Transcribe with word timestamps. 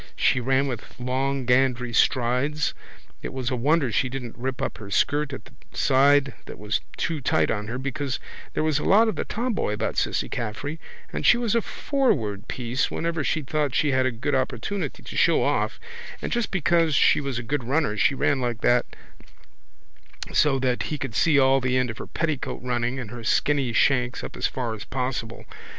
She 0.15 0.39
ran 0.39 0.65
with 0.65 0.99
long 0.99 1.45
gandery 1.45 1.93
strides 1.93 2.73
it 3.21 3.31
was 3.31 3.51
a 3.51 3.55
wonder 3.55 3.91
she 3.91 4.09
didn't 4.09 4.35
rip 4.35 4.59
up 4.59 4.79
her 4.79 4.89
skirt 4.89 5.31
at 5.31 5.45
the 5.45 5.51
side 5.73 6.33
that 6.47 6.57
was 6.57 6.81
too 6.97 7.21
tight 7.21 7.51
on 7.51 7.67
her 7.67 7.77
because 7.77 8.19
there 8.55 8.63
was 8.63 8.79
a 8.79 8.83
lot 8.83 9.07
of 9.07 9.15
the 9.15 9.25
tomboy 9.25 9.73
about 9.73 9.97
Cissy 9.97 10.27
Caffrey 10.27 10.79
and 11.13 11.23
she 11.23 11.37
was 11.37 11.53
a 11.53 11.61
forward 11.61 12.47
piece 12.47 12.89
whenever 12.89 13.23
she 13.23 13.43
thought 13.43 13.75
she 13.75 13.91
had 13.91 14.07
a 14.07 14.11
good 14.11 14.33
opportunity 14.33 15.03
to 15.03 15.15
show 15.15 15.43
off 15.43 15.79
and 16.19 16.31
just 16.31 16.49
because 16.49 16.95
she 16.95 17.21
was 17.21 17.37
a 17.37 17.43
good 17.43 17.63
runner 17.63 17.95
she 17.95 18.15
ran 18.15 18.41
like 18.41 18.61
that 18.61 18.87
so 20.33 20.57
that 20.57 20.81
he 20.89 20.97
could 20.97 21.13
see 21.13 21.37
all 21.37 21.61
the 21.61 21.77
end 21.77 21.91
of 21.91 21.99
her 21.99 22.07
petticoat 22.07 22.63
running 22.63 22.97
and 22.97 23.11
her 23.11 23.23
skinny 23.23 23.71
shanks 23.71 24.23
up 24.23 24.35
as 24.35 24.47
far 24.47 24.73
as 24.73 24.83
possible. 24.83 25.45